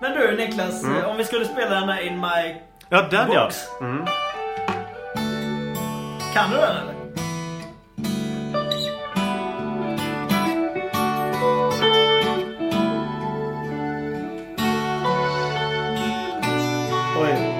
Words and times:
Men 0.00 0.12
du 0.12 0.36
Niklas, 0.36 0.84
eh, 0.84 1.10
om 1.10 1.16
vi 1.16 1.24
skulle 1.24 1.44
spela 1.44 1.70
den 1.70 1.86
där 1.86 2.00
In 2.00 2.20
My... 2.20 2.56
Ja, 2.88 3.02
den 3.02 3.32
ja. 3.32 3.44
Box. 3.44 3.56
Mm. 3.80 4.06
Kan 6.34 6.50
du 6.50 6.56
den 6.56 6.76
eller? 6.76 6.94
Oj. 17.18 17.55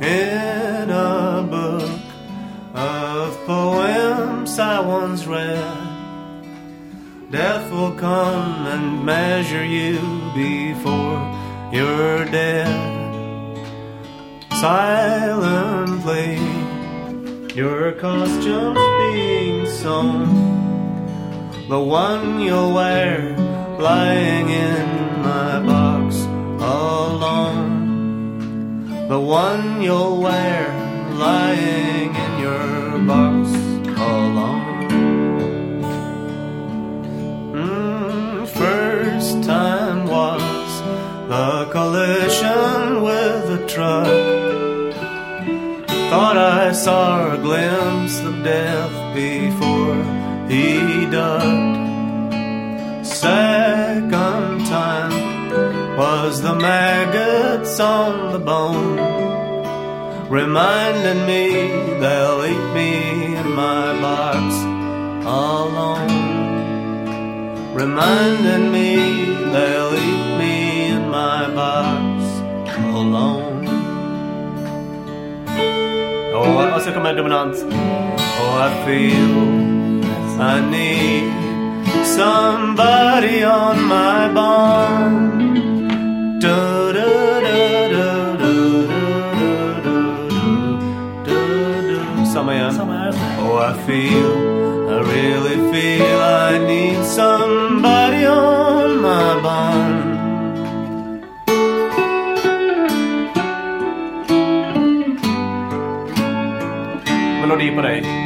In 0.00 0.90
a 0.90 1.46
book 1.50 2.00
of 2.74 3.36
poems 3.46 4.58
I 4.58 4.78
once 4.80 5.26
read, 5.26 5.60
death 7.32 7.70
will 7.72 7.92
come 7.92 8.66
and 8.68 9.04
measure 9.04 9.64
you 9.64 9.98
before 10.34 11.20
you're 11.72 12.24
dead. 12.26 12.76
Silently, 14.52 16.38
your 17.54 17.92
costume's 17.92 18.78
being 19.12 19.66
sewn. 19.66 20.77
The 21.68 21.78
one 21.78 22.40
you'll 22.40 22.72
wear 22.72 23.36
lying 23.78 24.48
in 24.48 25.20
my 25.20 25.60
box 25.60 26.16
alone. 26.64 27.76
The 29.06 29.20
one 29.20 29.82
you'll 29.82 30.18
wear 30.22 30.66
lying 31.12 32.14
in 32.14 32.38
your 32.40 32.98
box 33.00 33.50
alone. 34.00 34.88
Mm, 37.52 38.48
first 38.48 39.42
time 39.42 40.06
was 40.06 40.80
the 41.28 41.68
collision 41.70 43.02
with 43.02 43.60
a 43.60 43.66
truck. 43.68 44.06
Thought 46.08 46.38
I 46.38 46.72
saw 46.72 47.34
a 47.34 47.36
glimpse 47.36 48.20
of 48.20 48.42
death 48.42 49.14
before 49.14 50.07
maggots 57.68 57.80
on 57.80 58.32
the 58.32 58.38
bone, 58.38 58.96
reminding 60.28 61.26
me 61.26 61.50
they'll 62.00 62.44
eat 62.44 62.74
me 62.74 63.36
in 63.36 63.52
my 63.52 64.00
box 64.00 64.54
alone. 65.24 66.26
Reminding 67.74 68.72
me 68.72 68.96
they'll 69.52 69.94
eat 69.94 70.38
me 70.38 70.88
in 70.90 71.10
my 71.10 71.48
box 71.54 72.24
alone. 72.76 73.68
Och 76.74 76.82
så 76.82 76.92
kommer 76.92 77.14
dominant. 77.14 77.56
Oh, 78.40 78.58
I 78.58 78.86
feel 78.86 79.58
I 80.40 80.60
need 80.70 81.32
somebody 82.04 83.44
on 83.44 83.82
my 83.84 84.28
bond. 84.34 85.38
I 93.60 93.72
feel, 93.86 94.88
I 94.88 95.00
really 95.00 95.56
feel 95.72 96.18
I 96.20 96.58
need 96.58 97.04
somebody 97.04 98.24
on 98.24 99.02
my 99.02 99.40
bond. 99.42 100.18
Melodi 107.40 107.70
på 107.76 107.82
dig. 107.82 108.17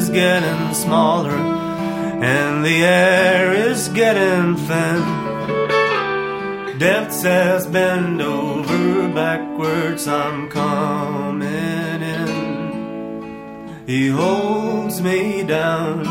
Is 0.00 0.08
getting 0.08 0.72
smaller 0.72 1.36
and 2.22 2.64
the 2.64 2.82
air 2.84 3.52
is 3.52 3.88
getting 3.88 4.56
thin. 4.56 5.02
Death 6.78 7.12
says 7.12 7.66
bend 7.66 8.22
over 8.22 9.12
backwards, 9.12 10.08
I'm 10.08 10.48
coming 10.48 12.00
in. 12.18 12.30
He 13.86 14.08
holds 14.08 15.02
me 15.02 15.42
down 15.42 16.06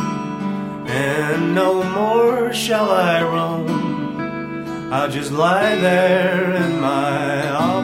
and 0.88 1.56
no 1.56 1.84
more 1.84 2.54
shall 2.54 2.92
I 2.92 3.24
roam. 3.24 4.94
I'll 4.94 5.10
just 5.10 5.32
lie 5.32 5.76
there 5.76 6.54
in 6.64 6.80
my 6.80 7.40
box 7.54 7.79